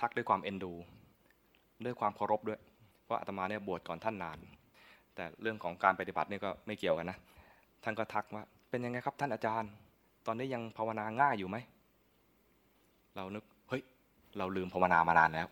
[0.00, 0.72] ทักด้วยความเอ็นดู
[1.84, 2.60] ด้วยความเคารพด้วย
[3.04, 4.38] เพราะอาตมาเนี่ยบวชก่อนท่านนาน
[5.14, 7.18] แต่เรื่องของการปฏิบัติเนี่ยก็ไม่เกี่ยวกันนะ
[7.84, 9.70] ท่านก็ทักว่า เป็นยังไงครับท่านอาจารย์
[10.26, 11.56] ตอนนี้ยังภาวนาง่ายอยู่ไหม
[13.16, 13.82] เรานึกเฮ้ย
[14.38, 15.48] เราลืมภาวนามานานแล้ว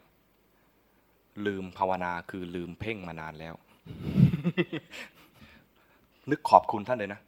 [1.47, 3.55] ลืมภาวนาคือลืมเพ่งมานานแล้ว
[6.31, 7.21] นึกขอบคุณท่านเลยนะ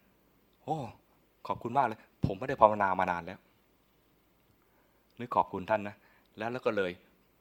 [0.64, 0.76] โอ้
[1.46, 3.38] ขอบคุณมากเลย ผมไม่ได้ภาวนามานานแล้ว
[5.20, 5.96] นึกขอบคุณท่านนะ
[6.38, 6.90] แล้วแล้วก็เลย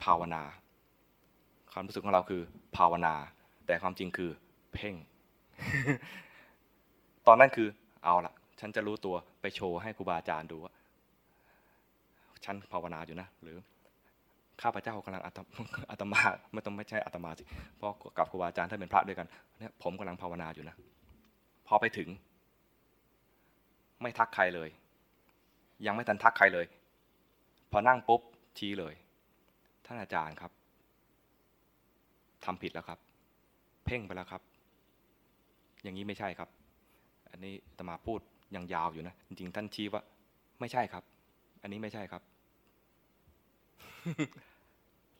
[0.03, 0.41] ภาวนา
[1.71, 2.41] ความรู้สึกของเราคือ
[2.77, 3.13] ภาวนา
[3.65, 4.31] แต่ความจริงคือ
[4.73, 4.95] เพ่ง
[7.27, 7.67] ตอนนั้นคือ
[8.03, 10.73] เอาละฉันจะรู้ตัวไปโชว์ให้ครูบาอาจารย์ดูว่า
[12.45, 13.57] ฉันภาวนาอยู่นะ หรือ
[14.61, 16.21] ข้าพเจ้ากำลังอาตมา
[16.53, 17.43] ไม่ต้องไม่ใช่อาตมาสิ
[17.75, 19.27] เพราะกับครูบาอาจารย์ท่านเป็นพระด้วยกัน
[19.59, 20.75] เนี่ยผมกำลังภาวนาอยู่นะ
[21.67, 22.09] พอไปถึง
[24.01, 24.69] ไม่ทักใครเลย
[25.85, 26.65] ยังไม่ทันทักใครเลย
[27.71, 28.21] พอนั่งปุ๊บ
[28.57, 28.93] ชี้เลย
[29.85, 30.51] ท่านอาจารย์ครับ
[32.45, 32.99] ทำผิดแล้วครับ
[33.85, 34.41] เพ่งไปแล้วครับ
[35.83, 36.49] อย่างนี้ไม่ใช่ครับ
[37.31, 38.19] อันนี้อาตมาพูด
[38.55, 40.01] ยังยาวอยู่นะ จริงๆท่านชี้ว่า
[40.59, 41.03] ไม่ใช่ครับ
[41.61, 42.21] อันนี้ไม่ใช่ครับ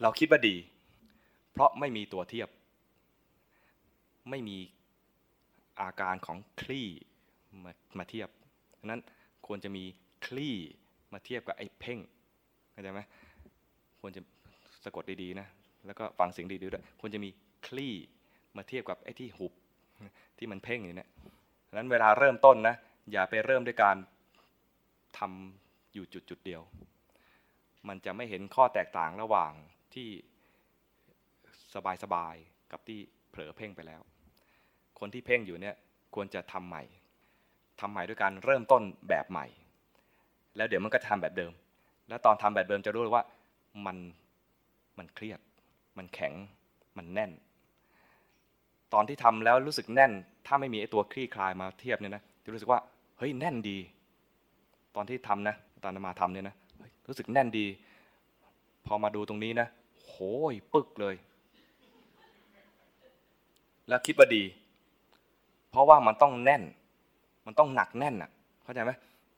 [0.01, 0.55] เราคิดว่าดี
[1.51, 2.49] เพราะไม่มีตัวเทียบ
[4.29, 4.57] ไม่มี
[5.81, 6.87] อาการของคลี่
[7.63, 8.29] มามาเทียบ
[8.85, 9.01] นั้น
[9.47, 9.83] ควรจะมี
[10.25, 10.55] คลี่
[11.13, 11.99] มาเทียบกับไอ้เพ่ง
[12.71, 13.01] เข้าใจไหม
[14.01, 14.21] ควรจะ
[14.83, 15.47] สะกดดีๆนะ
[15.85, 17.29] แล้วก็ฟังเสียงดีๆด้วยควรจะมี
[17.67, 17.93] คลี่
[18.57, 19.53] มาเทียบกับไอ้ที่หุบ
[20.37, 21.09] ที่มันเพ่งอยู่เนี่ย
[21.73, 22.75] นั้นเวลาเริ่มต้นนะ
[23.11, 23.95] อย่าไปเริ่มด้วยการ
[25.17, 26.61] ทำอยู่จุดจุดเดียว
[27.87, 29.53] มันจะไม่เห็นข้อแตกต่างระหว่าง
[29.93, 30.09] ที่
[32.03, 34.01] สบายๆกับที่เผลอเพ่งไปแล้ว
[34.99, 35.75] คนที่เพ่งอยู่เนี่ย
[36.15, 36.83] ควรจะทำใหม่
[37.79, 39.45] ทำใหม่ด้วยการเริ่มต้นแบบใหม่
[40.55, 41.51] แล้วเดี๋ยวมันก็ทำแบบเดิม
[42.09, 43.25] แล้วตอนทำแบบเดิมจะรู้เลยว่า
[43.85, 43.97] มัน
[44.97, 45.39] มันเครียด
[45.97, 46.33] มันแข็ง
[46.97, 47.31] มันแน่น
[48.93, 50.11] ตอนที่ทำแล้วรู้สึกแน่น
[50.47, 52.79] ถ้าไม่มีไอ้ตัวคลี่คลายมาเทียบเนี่ยนะจะรู้สึกว่า
[53.17, 53.77] เฮ้ยแน่นดี
[54.95, 56.55] ตอนที่ทำนะตอนมาทำเนี่ยนะ
[57.07, 57.65] รู้สึกแน่นดี
[58.87, 59.67] พอมาดูตรงนี้นะ
[60.07, 60.13] โห
[60.51, 61.15] ยปึกเลย
[63.89, 64.43] แล้วคิดว่าดี
[65.71, 66.63] เพราะว่ามันต้องแน่น
[67.45, 68.29] มันต้องหนักแน่นอะ
[68.63, 68.91] เข้าใจไหม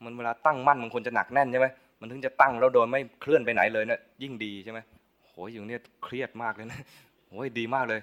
[0.04, 1.66] มันเวลาตั้งมั่นมันควรจะหนักแน่นใช่ไหม
[2.00, 4.78] มันถึงจะตั้งแล้วโดยไม่เคลื่อนไปไหนเลยเนะยิ่งดีใช่ไหม
[5.26, 6.80] โหยอย่างนี้เครียดมากเลยนะ
[7.28, 8.00] โหยดีมากเลย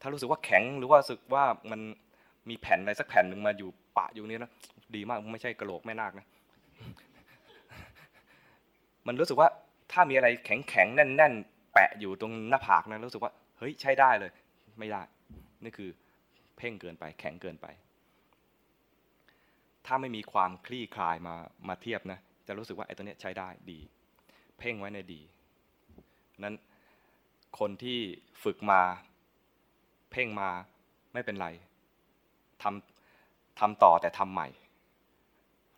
[0.00, 1.80] ถ้ารู้สึกว่าแข็งหรือว่ารู้สึกว่ามัน
[2.48, 4.50] มีแผ่นอะไรสักแผ่นหนึ่งมาอยู่ปะอยู่นี้นะ
[4.94, 6.26] ดีมากไม่ใช่กระโหลกแม่นาคนะ
[9.06, 9.48] มันรู้สึกว่า
[9.92, 11.32] ถ้ามีอะไรแข็งแข็งแน่นแน่น
[11.72, 14.30] แปะอยู่ตรงหน้าผากนะรู้สึกว่าเฮ้ยใช้ได้เลย
[14.78, 15.02] ไม่ได้
[15.64, 15.90] นี่คือ
[16.56, 17.66] เพ่งเกินไป แข็งเกินไป
[19.86, 21.34] ถ้าไม่มีความคลี่คลายมา
[21.68, 23.78] มาเทียบนะจะรู้สึกว่าไอ้ตัวเนี้ยใช้ได้ดี
[24.58, 25.20] เพ่งไว้ในดี
[26.44, 26.54] นั้น
[27.58, 27.98] คนที่
[28.44, 28.80] ฝึกมา
[30.10, 30.50] เพ่งมา
[31.12, 31.48] ไม่เป็นไร
[32.62, 34.48] ทำทำต่อแต่ทำใหม่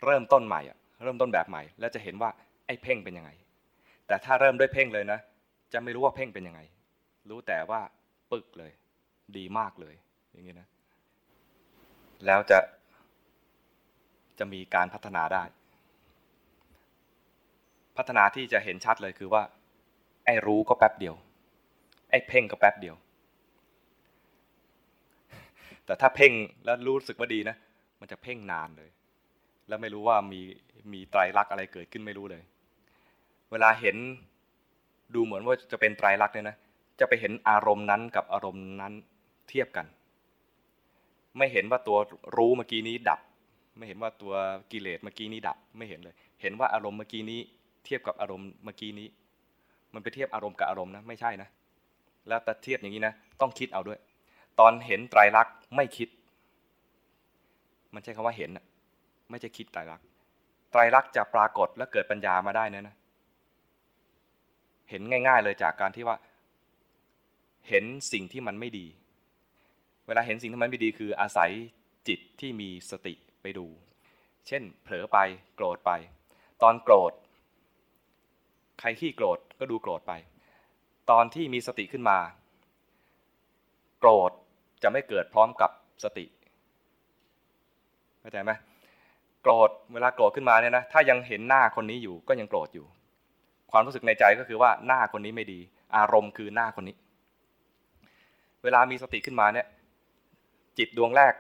[0.05, 2.31] เริ่มต้นใหม่อะเริ่มต้นแบบใหม่ แล้วจะเห็นว่า
[2.69, 3.31] ไอ้เพ่งเป็นยังไง
[4.07, 5.21] แต่ถ้าเริ่มด้วยเพ่งเลยนะ
[5.73, 6.61] จะไม่รู้ว่าเพ่งเป็นยังไง
[7.31, 7.81] รู้แต่ว่า
[8.33, 8.73] ปึกเลย
[9.37, 9.95] ดีมากเลย
[10.33, 10.69] อย่างนี้นะ
[12.27, 12.59] แล้วจะ
[14.39, 15.45] จะมีการพัฒนาได้
[17.97, 19.43] พัฒนาที่จะเห็นชัดเลยคือว่า
[20.25, 21.15] ไอ้รู้ก็แป๊บเดียว
[22.11, 22.97] ไอ้เพ่งก็แป๊บเดียว
[25.87, 26.33] แต่ถ้าเพ่ง
[26.65, 27.57] แล้วรู้สึกว่าดีนะ
[28.01, 28.91] มันจะเพ่งนานเลย
[29.69, 30.41] แล้วไม่รู้ว่ามี
[30.93, 32.43] มีไตรลักษณ์อะไรเกิดขึ้นไม่รู้เลย
[33.51, 33.97] เวลาเห็น
[35.15, 36.57] ดูเหมือนว่าจะเป็นไตรลักษณ์เนี่ยนะ
[37.01, 38.93] จะไปเห็นอารมณ์นั้นกับอารมณ์นั้น
[39.49, 39.87] เทียบกัน
[41.37, 41.99] ไม่เห็นว่าตัว
[42.37, 43.21] รู้เมื่อกี้นี้ดับ
[43.77, 44.35] ไม่เห็นว่าตัว
[44.73, 47.41] กิเลสเมื่อกี้นี้ดับไม่เห็นเลย เห็นว่าอารมณ์เมื่อกี้นี้
[47.85, 49.09] เทียบกับอารมณ์เมื่อกี้นี้
[49.95, 51.49] มันไปเทียบอารมณ์กับอารมณ์นะไม่ใช่นะ
[52.29, 53.99] แล้วแต่เทียบอย่างนี้นะต้องคิดเอาด้วย
[54.61, 56.09] ตอนเห็นไตรลักษณ์ไม่คิด
[57.95, 58.51] มันใช่คำว่าเห็น
[59.31, 60.07] ไม่ใช่คิดไตรลักษณ์
[60.73, 62.95] ไตรลักษณ์จะปรากฏและเกิดปัญญามาได้นะนะ
[64.91, 66.17] เห็นง่าย ๆ เลยจากการที่ว่า
[67.69, 68.87] เห็นสิ่งที่มันไม่ดี
[70.07, 71.51] เวลาเห็นสิ่งที่มันไม่ดีคืออาศัย
[72.09, 73.67] จิตที่มีสติไปดู
[74.47, 75.19] เช่น เผลอไป
[75.57, 75.91] โกรธไป
[76.63, 77.13] ตอนโกรธ
[78.81, 80.13] ใครขี้โกรธก็ดูโกรธไป
[81.11, 82.19] ตอนที่มีสติขึ้นมา
[84.01, 84.31] โกรธ
[84.83, 85.71] จะไม่เกิดพร้อมกับ
[86.05, 86.25] สติ
[88.21, 88.53] เข้าใจไหม
[89.43, 92.87] โกรธเวลาโกรธขึ้นมาเนี่ยนะถ้ายังเห็นหน้าคนนี้อยู่ก็ยังโกรธอยู่
[93.71, 95.61] ความรู้สึกในใจก็คือว่าหน้าคนนี้ไม่ดี
[95.97, 96.97] อารมณ์คือหน้าคนนี้
[98.63, 99.67] เวลามีสติขึ้นมาเนี่ย
[100.79, 101.35] จิตดวงแรก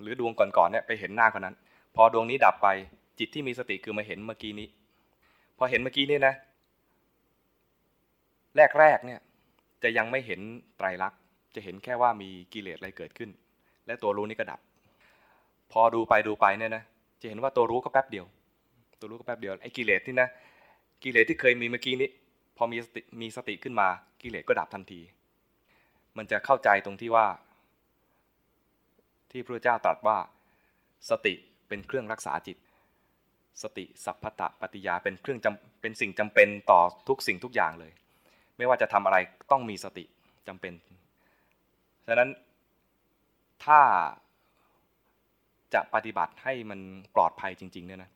[0.00, 1.56] หรือดวงก่อนๆเนี่ยไปเห็นหน้าคนนั้น
[1.96, 2.68] พอดวงนี้ดับไป
[3.18, 4.68] จิตที่มีสติคือมาเห็นเมื่อกี้นี้
[5.58, 6.34] พอเห็นเมื่อกี้นี่นะ
[8.78, 9.20] แรกๆเนี่ย
[9.82, 10.40] จะยังไม่เห็น
[10.76, 11.18] ไตรลักษณ์
[11.54, 13.30] จะเห็นแค่ว่ามีกิเลสอะไรเกิดขึ้น
[13.86, 14.60] และตัวรู้นี้ก็ดับ
[15.72, 16.82] พอดูไปดูไปเนี่ยนะ
[17.20, 18.26] จะเห็นว่าตัวรู้ก็แป๊บเดียว
[19.00, 20.28] ตัวรู้ก็แป๊บเดียวไอ้กิเลสที่นะ
[21.02, 22.10] กิเลสที่เคยมีเมื่อกี้นี้
[22.56, 23.88] พอมีสติมีสติขึ้นมา
[24.22, 25.00] กิเลสก็ดับทันที
[26.16, 27.26] มันจะเข้าใจตรงที่ว่า
[29.30, 30.18] ที่พระเจ้าตรัสว่า
[31.10, 31.34] สติ
[31.68, 32.56] เป็นเครื่องรักษาจิต
[33.62, 37.92] สติสัพพตะปฏิยาเป็นเครื่องจำเป็นสิ่งจำเป็นต่อทุกสิ่งทุกอย่างเลย
[38.56, 39.16] ไม่ว่าจะทำอะไร
[39.50, 40.04] ต้องมีสติ
[40.48, 40.72] จำเป็น
[42.06, 42.30] ฉะนั้น
[43.64, 43.80] ถ้า
[45.74, 46.80] จะปฏิบัติให้มัน
[47.14, 48.10] ปลอดภัยจริง ๆ เนี่ยนะ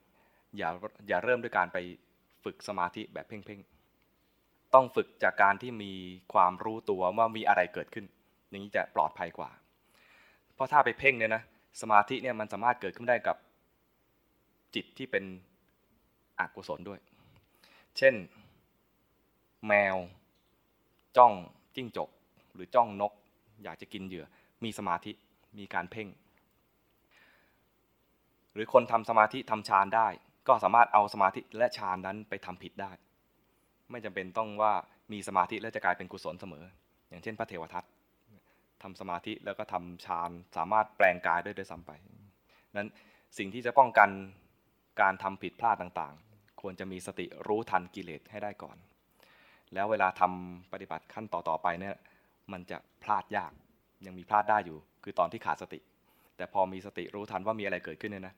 [0.58, 0.68] อย่า
[1.08, 1.78] อย่าเริ่มด้วยการไป
[2.44, 5.92] ฝึกสมาธิแบบเพ่งๆ ต้องฝึกจากการที่มี
[6.32, 8.06] ความรู้ตัวว่ามีอะไรเกิดขึ้น
[8.48, 9.50] อย่างนี้จะปลอดภัยกว่า
[10.54, 11.42] เพราะถ้าไปเพ่งเนี่ยนะ
[11.82, 13.36] สมาธิเนี่ยมันสามารถเกิดขึ้นได้กับ
[14.74, 15.24] จิตที่เป็น
[16.38, 17.00] อกุศลด้วย
[17.98, 18.14] เช่น
[19.66, 19.96] แมว
[21.16, 21.32] จ้อง
[21.74, 22.08] จิ้งจก
[22.54, 23.12] หรือจ้องนก
[23.62, 24.26] อยากจะกินเหยื่อ
[24.64, 25.12] มีสมาธิ
[25.58, 26.08] มีการเพ่ง
[28.54, 30.08] หรือคนทำสมาธิทำฌานได้
[30.48, 32.92] ก็สามารถเอาสมาธิและฌานนั้นไปทำผิดได้
[33.90, 34.72] ไม่จำเป็นต้องว่า
[35.12, 36.64] มีสมาธิแล้วจะกลายเป็นกุศลเสมอ
[37.08, 37.84] อย่างเช่น พระเทวทัต
[38.82, 41.90] ทำสมาธิแล้วก็ทำฌานสามารถแปลงกายได้ด้วยซ้ำไป
[42.76, 42.88] นั้น
[43.38, 44.10] สิ่งที่จะป้องกัน
[45.00, 48.76] การทำผิดพลาดต่างๆ ควรจะมีสติรู้ทันกิเลสให้ได้ก่อน
[49.74, 51.96] แล้วเวลาทำปฏิบัติขั้นต่อๆไปเนี่ย
[52.52, 53.52] มันจะพลาดยาก
[54.06, 55.80] ยังมีพลาดได้อยู่ คือตอนที่ขาดสติ
[56.36, 58.34] แต่พอมีสติรู้ทันว่ามีอะไรเกิดขึ้นเนี่ยนะ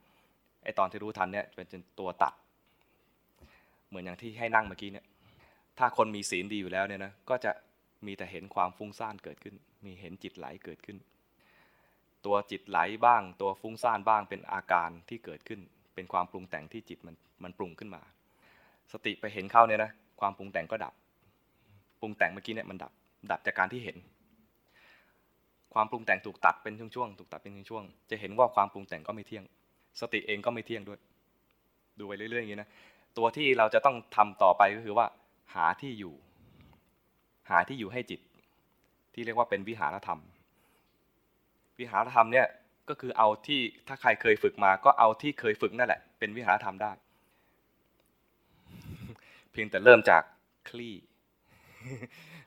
[0.64, 1.66] ไอตอนที่รู้ทันเนี่ยเป็น
[2.00, 2.34] ตัวตัด
[3.88, 5.06] เหมือนอย่างที่ให้นั่งเมื่อกี้เนี่ย
[5.78, 7.52] ถ้าคนมีศีลดีอยู่แล้วเนี่ยนะก็จะ
[8.06, 10.98] มีแต่เห็นความฟุ้งซ่านเกิดขึ้น มีเห็นจิตไหลเกิดขึ้น
[12.26, 15.60] ตัวจิตไหลบ้าง ตัวฟุ้งซ่านบ้างเป็นอาการที่เกิดขึ้น
[15.94, 18.02] เป็นความปรุงแต่งที่จิตมันมันปรุงขึ้นมา
[18.92, 20.94] สติไปเห็นเข้าเนี่ยนะความปรุงแต่งก็ดับ
[22.00, 22.92] ปรุงแต่งเมื่อกี้เนี่ยมันดับ
[23.30, 23.96] ดับจากการที่เห็น
[25.74, 29.44] ความปรุงแต่งถูกตัดเป็นช่วงๆ ถูกตัดเป็นช่วงๆ จะเห็นว่าความปรุงแต่งก็ไม่เที่ยง
[30.00, 30.98] สติเองก็ไม่เที่ยงด้วย
[31.98, 32.70] ดูไปเรื่อยๆอย่างนี้นะ
[33.18, 35.06] ตัวที่เราจะต้องทำต่อไปก็คือว่า
[35.54, 36.14] หาที่อยู่
[37.50, 38.20] หาที่อยู่ให้จิต
[39.14, 40.20] ที่เรียกว่าเป็นวิหารธรรม
[41.80, 42.46] วิหารธรรมเนี่ย
[42.88, 46.92] ก็คือเอาที่ถ้าใครเคยฝึกมา ก็เอาที่เคยฝึกนั่นแหละ เป็นวิหารธรรมได้
[49.52, 50.22] เพียงแต่เริ่มจาก
[50.68, 50.94] คลี่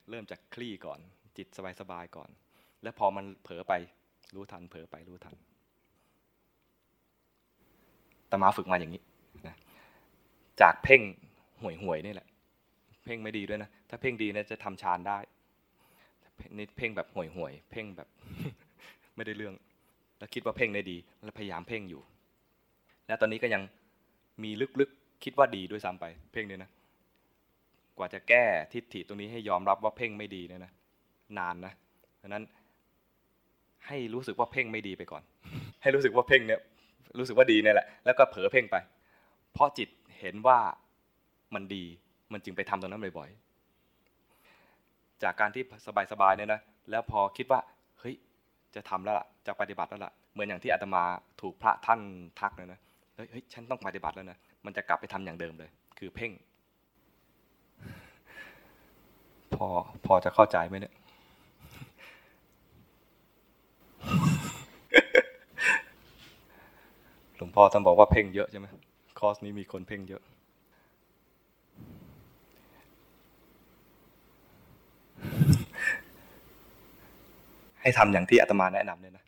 [0.09, 0.99] เริ่มจากคลี่ก่อน
[1.37, 1.47] จิต
[1.79, 2.29] สบายๆก่อน
[2.83, 3.73] แล้วพอมันเผลอไป
[4.35, 5.35] รู้ทันเผลอไปรู้ทัน
[8.31, 9.01] ตมาฝึกมาอย่างนี้
[9.47, 9.55] นะ
[10.61, 11.01] จากเพ่ง
[11.61, 12.27] ห่วยห่วยนี่แหละ
[13.05, 15.17] เพ่งไม่ดีด้วยนะ ถ้าเพ่งดีนะจะทำฌานได้
[16.57, 18.07] นี่เพ่งแบบห่วยห่วยเพ่งแบบ
[19.15, 19.55] ไม่ได้เรื่อง
[20.17, 22.01] แล้วคิดว่าเพ่งได้ดี แล้วพยายามเพ่งอยู่
[23.07, 23.61] แล้วตอนนี้ก็ยัง
[24.43, 26.71] มีลึกๆคิดว่าดีด้วยซ้ำไป เพ่งเนี่ยนะ
[27.97, 30.71] กว่าจะแก้ทิฏฐิตรงนี้ให้ยอมรับว่าเพ่งไม่ดีเนี่ยนะ
[31.37, 31.73] นานนะ
[32.21, 32.43] ดังนั้น
[33.87, 35.23] ให้รู้สึกว่าเพ่งไม่ดีไปก่อน
[35.81, 36.59] ให้รู้สึกว่าเพ่งเนี่ย
[37.19, 38.75] รู้สึกว่าดีเนี่ยแหละแล้วก็เผลอเพ่งไป
[39.53, 40.59] เพราะจิตเห็นว่า
[41.53, 41.83] มันดี
[42.33, 45.63] มันจึงไปทำตรงนั้นบ่อยๆ จากการที่
[46.11, 47.59] สบายๆเนี่ยนะแล้วพอคิดว่า
[47.99, 48.15] เฮ้ย
[48.75, 51.03] จะทำแล้วล่ะจะปฏิบัติแล้วล่ะเหมือนอย่างที่อาตมา
[51.41, 51.99] ถูกพระท่าน
[52.39, 52.79] ทักเลยนะ
[53.15, 56.31] เฮ้ยฉันต้องปฏิบัติแล้วนะมันจะกลับไปทำอย่างเดิมเลย คือเพ่ง
[59.53, 59.67] พอ
[60.05, 60.93] พอจะเข้าใจไหมเนี่ย
[67.37, 68.65] หลวงพ่อท่านบอกว่าเพ่งเยอะใช่ไหม
[69.19, 70.21] คอร์สนี้มีคนเพ่งเยอะ
[77.81, 79.23] ให้ทำอย่างที่อาตมาแนะนำเลยนะ